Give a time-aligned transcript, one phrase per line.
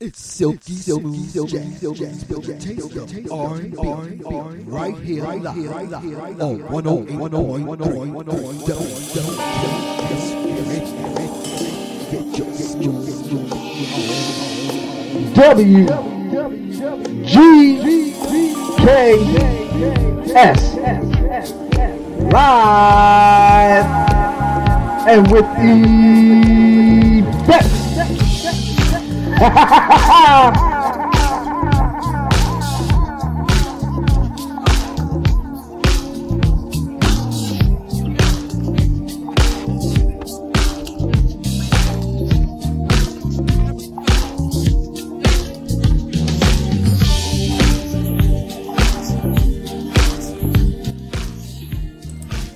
[0.00, 3.76] It's silky, silky, silky, silky, silky, taste of R&B,
[4.64, 7.76] right here, right here, right here, on 101.1
[17.04, 17.74] WGKS
[22.32, 23.86] live
[25.06, 27.83] and with the best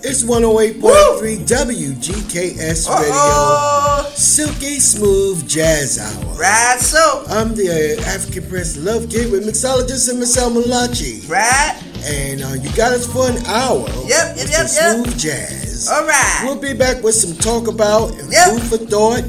[0.01, 3.13] it's 108.3 WGKS Radio.
[3.13, 4.08] Uh-oh.
[4.19, 6.35] Silky Smooth Jazz Hour.
[6.35, 7.23] Right, so.
[7.29, 11.21] I'm the uh, African Press Love Kid with mixologist and Michelle Malachi.
[11.29, 11.81] Right.
[12.03, 13.87] And uh, you got us for an hour.
[14.09, 14.67] Yep, yep, yep.
[14.67, 15.17] Smooth yep.
[15.17, 15.89] jazz.
[15.89, 16.41] All right.
[16.43, 18.51] We'll be back with some talk about and yep.
[18.51, 19.23] food for thought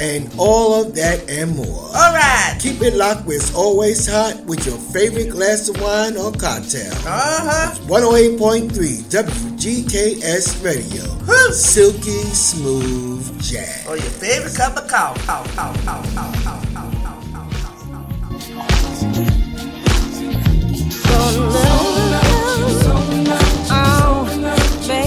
[0.00, 1.66] and all of that and more.
[1.66, 2.56] All right.
[2.60, 6.92] Keep it locked with it's always hot with your favorite glass of wine or cocktail.
[7.06, 7.74] Uh huh.
[7.86, 8.68] 108.3
[9.08, 11.04] WGKS Radio.
[11.24, 11.52] Huh.
[11.52, 13.86] Silky smooth jazz.
[13.86, 15.20] Or your favorite cup of coffee.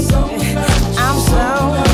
[0.04, 0.20] So
[0.98, 1.93] I'm so.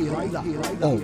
[0.00, 0.97] Oh.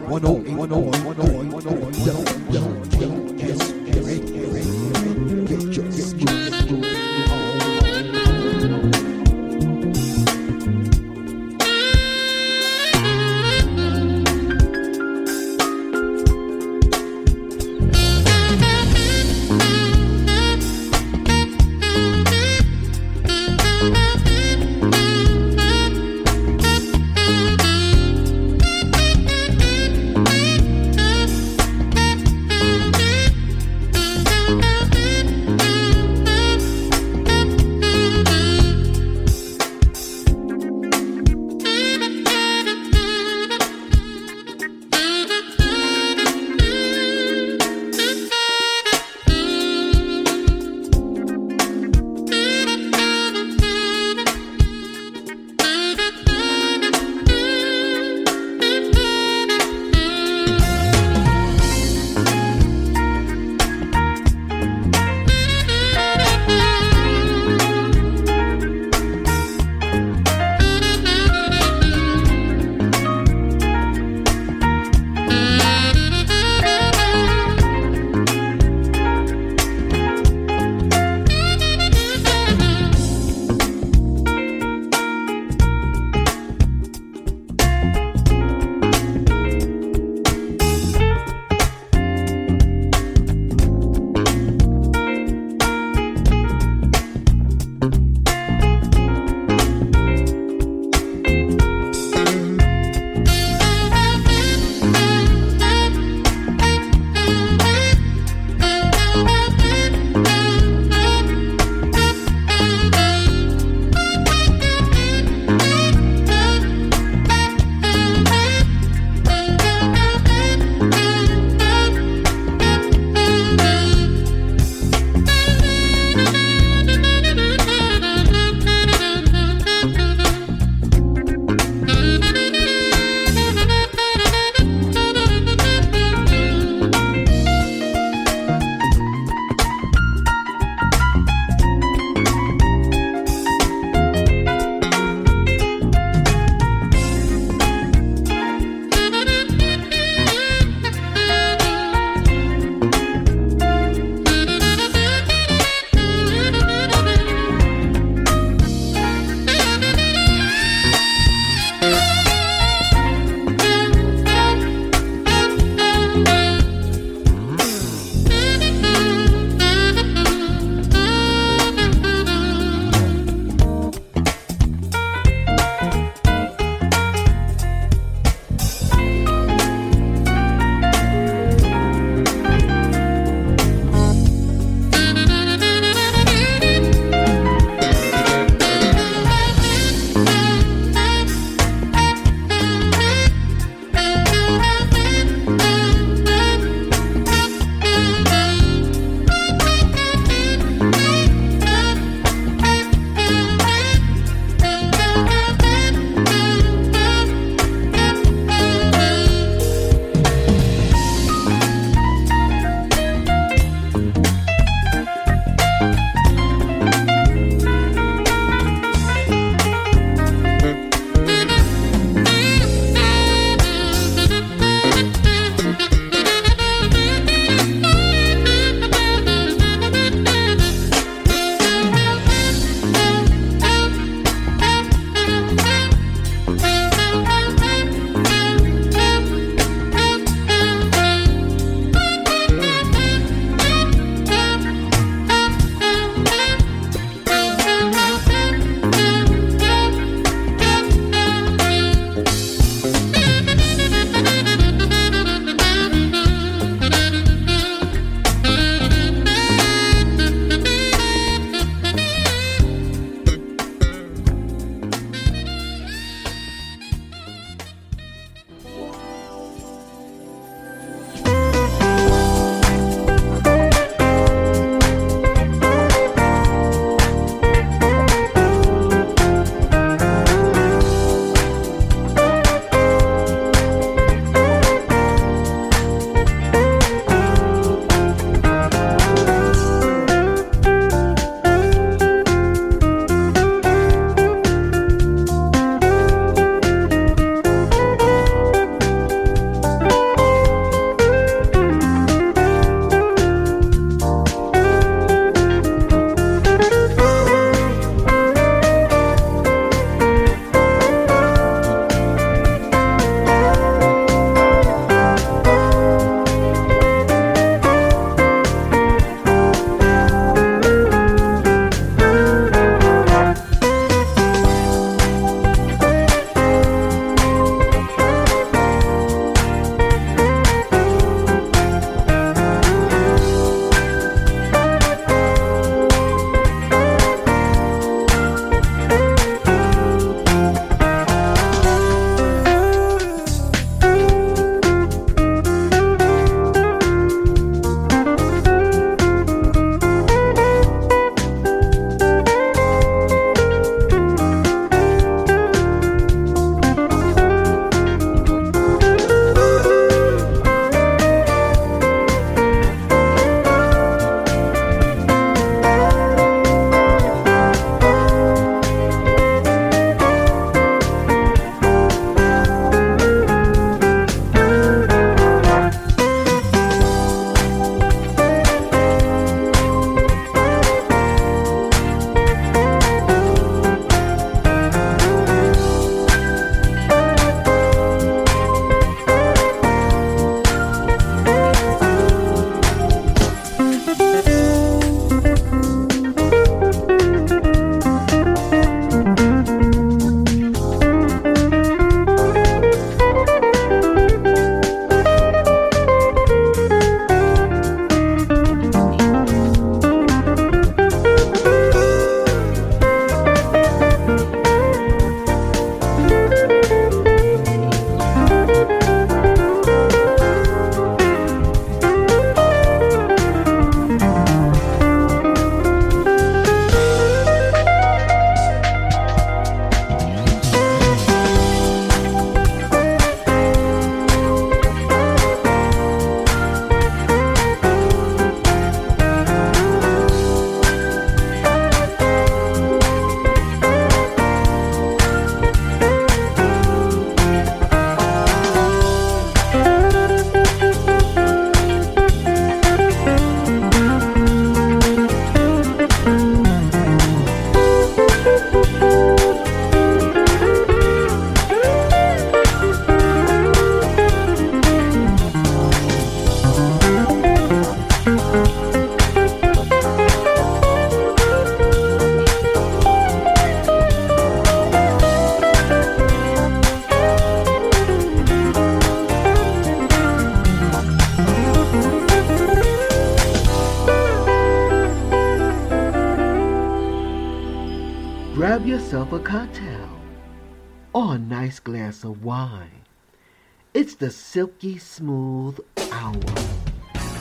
[493.84, 495.58] It's the silky smooth
[495.92, 496.14] hour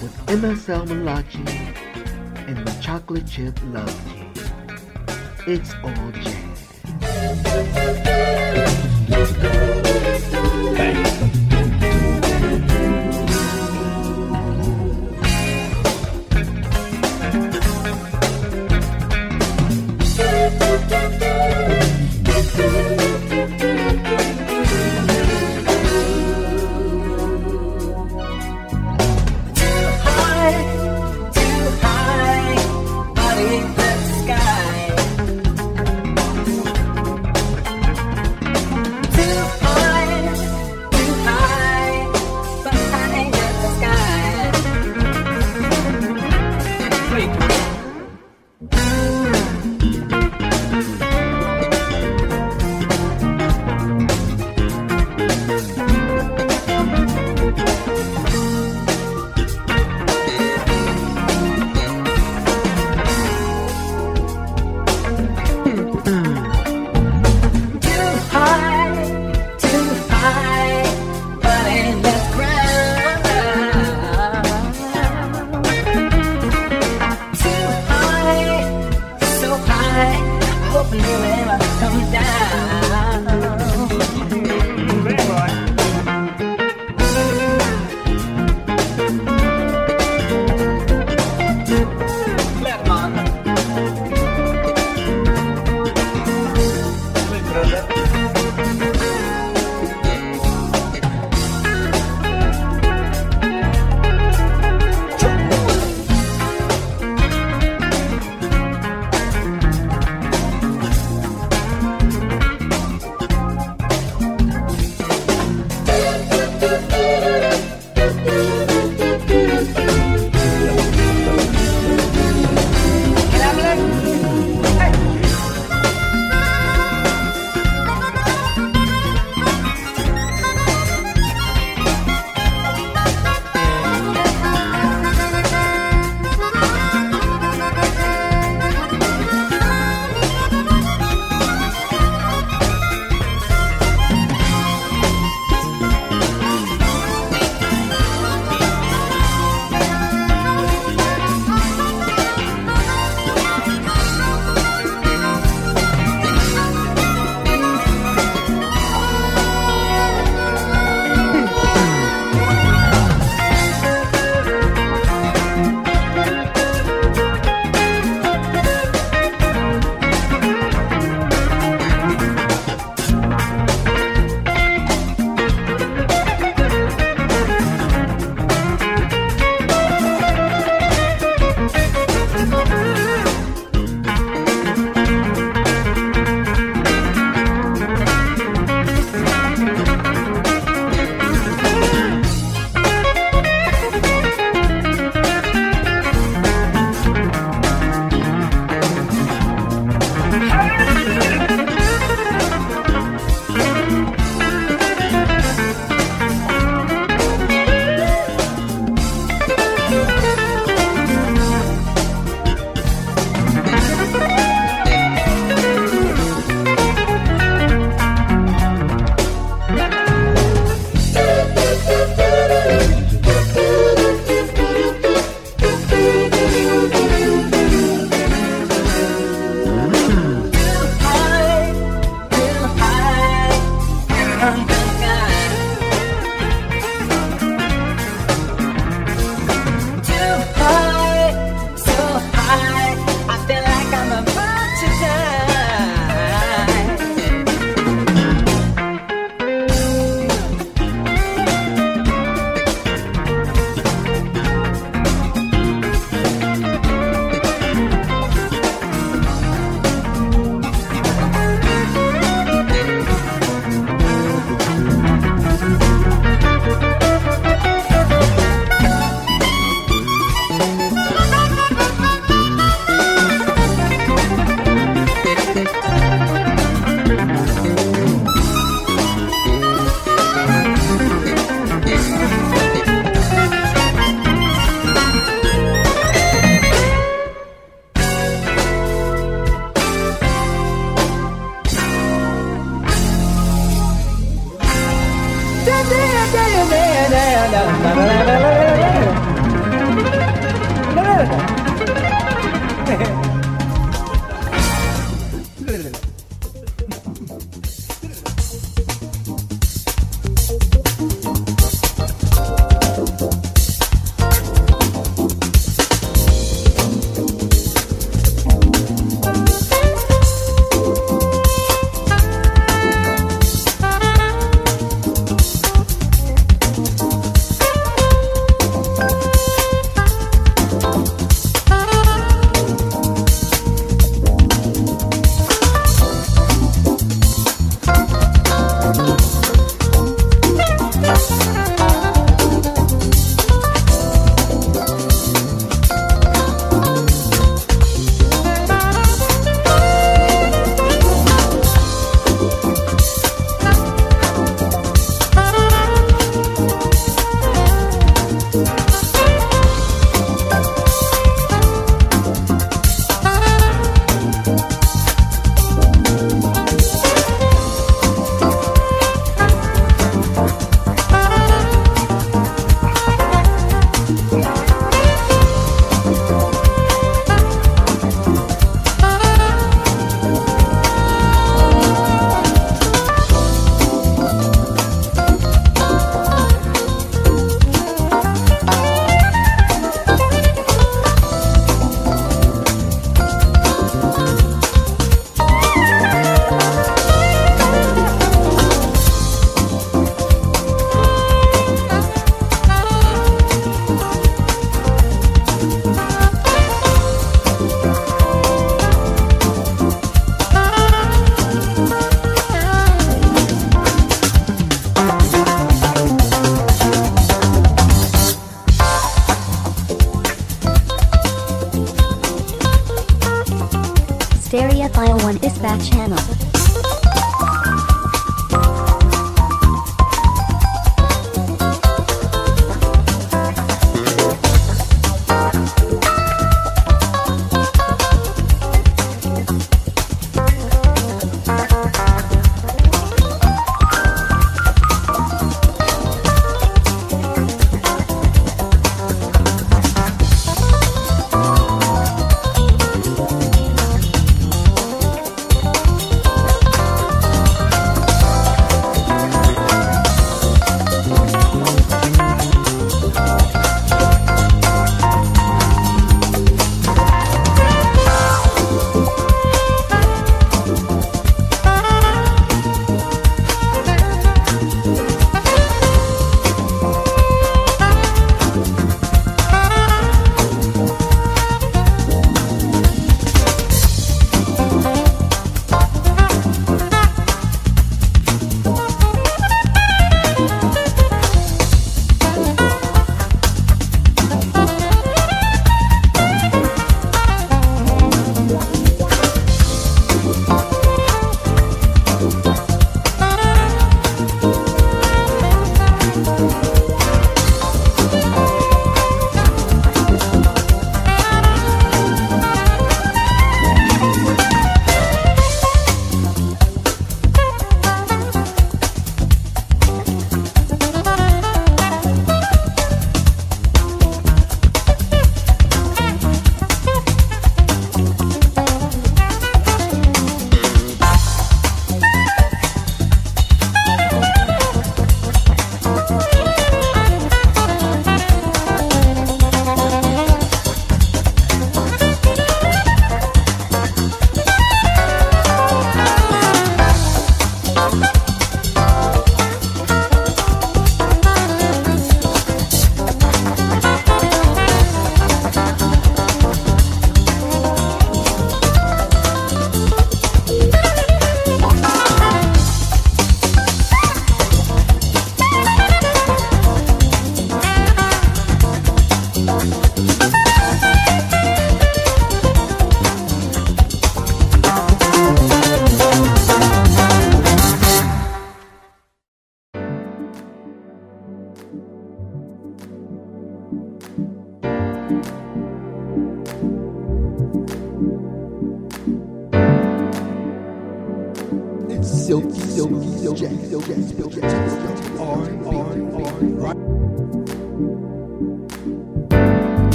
[0.00, 1.44] with MSL Malachi
[2.46, 4.24] and the chocolate chip love tea.
[5.52, 6.62] It's all jazz.
[10.32, 11.06] Too high,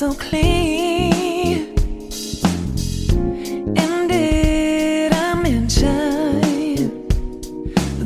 [0.00, 1.76] so clean.
[3.76, 7.04] And did I mention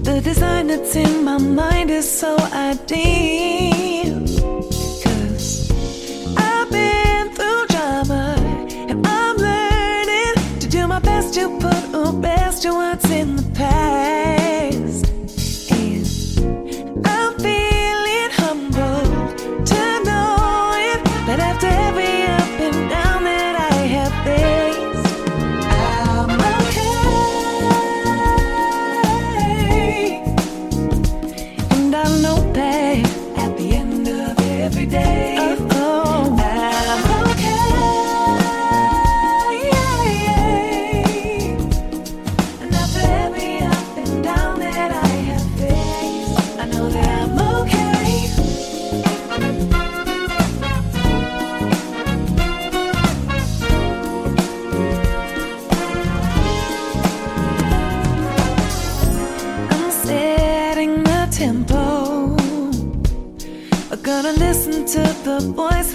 [0.03, 4.27] the design that's in my mind is so ideal?
[5.05, 5.71] Cause
[6.37, 8.35] I've been through drama
[8.91, 13.49] and I'm learning to do my best to put the best to what's in the
[13.55, 14.14] past.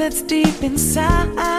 [0.10, 1.59] that's deep inside.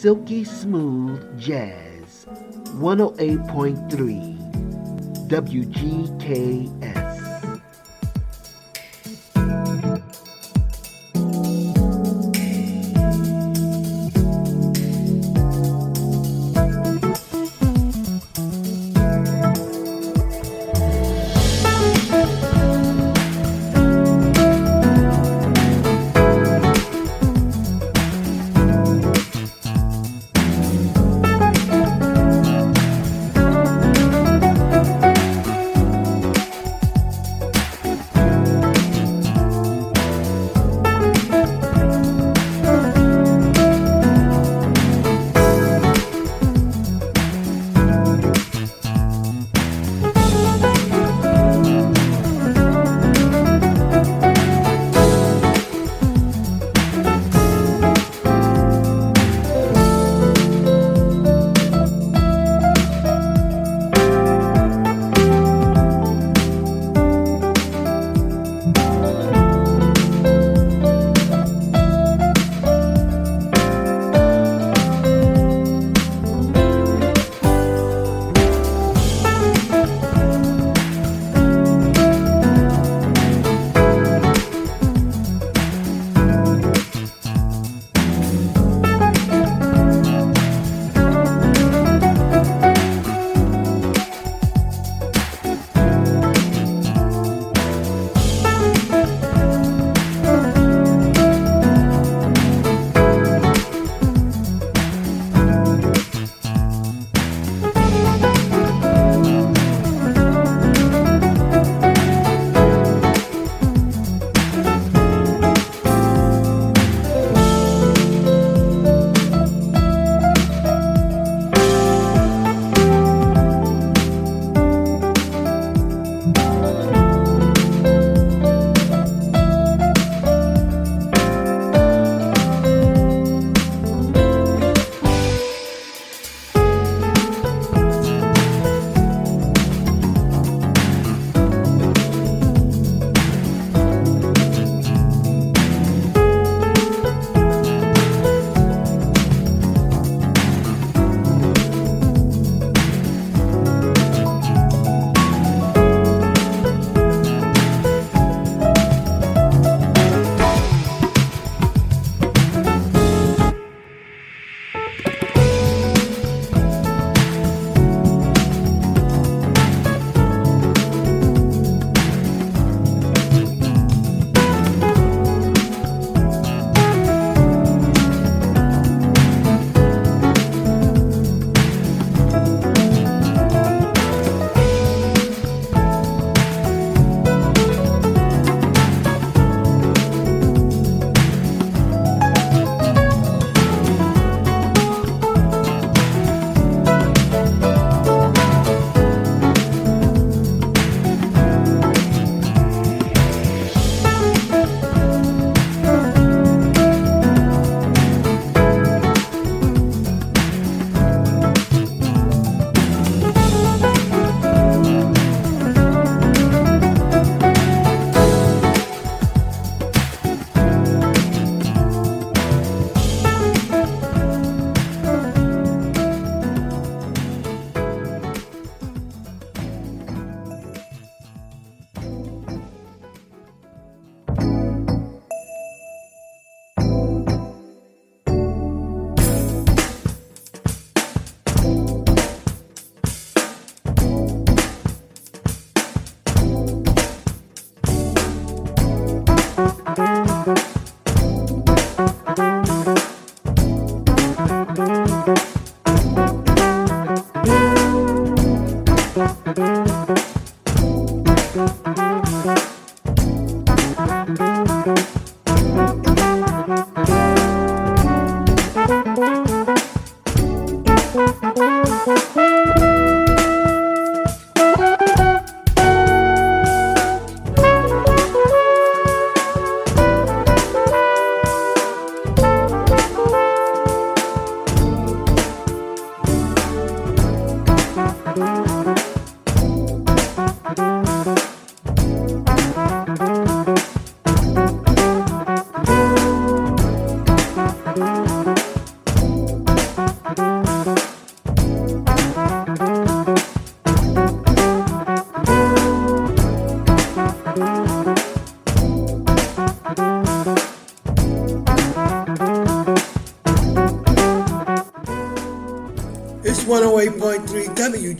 [0.00, 2.24] Silky Smooth Jazz
[2.80, 7.09] 108.3 WGKS.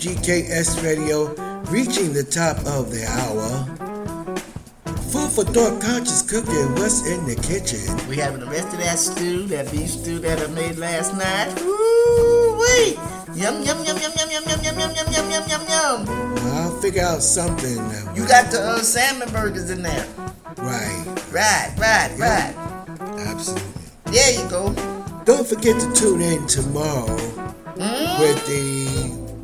[0.01, 1.27] WGKS Radio,
[1.71, 3.67] reaching the top of the hour.
[5.13, 6.75] Food for thought, conscious cooking.
[6.77, 7.85] What's in the kitchen?
[8.09, 11.53] We having the rest of that stew, that beef stew that I made last night.
[11.61, 12.95] Ooh wee!
[13.39, 16.09] Yum yum yum yum yum yum yum yum yum yum yum yum yum yum.
[16.57, 17.79] I'll figure out something.
[17.79, 20.07] uh, You got the uh, salmon burgers in there.
[20.57, 21.05] right.
[21.31, 22.55] Right, right, right.
[23.29, 23.69] Absolutely.
[24.07, 24.73] There you go.
[25.27, 27.17] Don't forget to tune in tomorrow
[27.77, 28.80] with the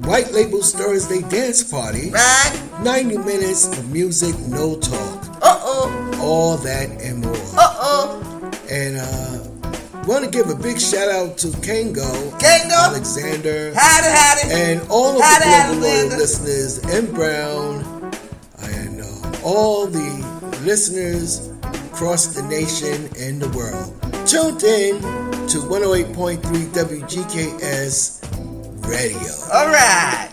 [0.07, 2.11] White Label Thursday Dance Party.
[2.11, 2.63] Right.
[2.83, 5.25] 90 minutes of music, no talk.
[5.43, 6.19] Uh oh.
[6.23, 7.35] All that and more.
[7.35, 8.53] Uh oh.
[8.71, 12.07] And uh want to give a big shout out to Kango,
[12.39, 12.87] Kango.
[12.91, 14.53] Alexander, Howdy, howdy.
[14.55, 17.13] and all of Howdy, the global loyal listeners, M.
[17.13, 17.83] Brown,
[18.63, 21.49] and uh, all the listeners
[21.91, 23.93] across the nation and the world.
[24.29, 25.01] Tuned in
[25.49, 28.16] to 108.3 WGKS
[28.89, 29.33] Radio.
[29.53, 30.31] All right.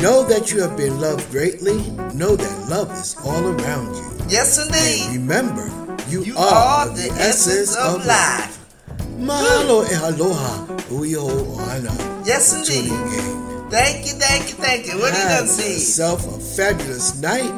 [0.00, 1.76] Know that you have been loved greatly.
[2.14, 4.08] Know that love is all around you.
[4.28, 5.20] Yes, And indeed.
[5.20, 5.68] remember,
[6.08, 8.58] you, You are, are the essence of life.
[9.18, 11.28] Mahalo e aloha uyo
[11.70, 11.92] ana.
[12.24, 12.90] Yes, indeed.
[12.90, 13.70] in.
[13.70, 14.98] Thank you, thank you, thank you.
[14.98, 15.74] What are you gonna see?
[15.74, 17.52] yourself a fabulous night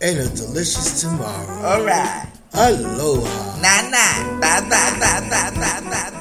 [0.00, 1.62] and a delicious tomorrow.
[1.66, 2.26] All right.
[2.54, 3.60] Aloha.
[3.60, 4.40] Nah, nah.
[4.40, 6.17] Da, da, da, da, da, da, da, da,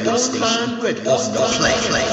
[0.00, 0.78] radio station.
[1.04, 1.40] One the
[1.90, 2.09] play.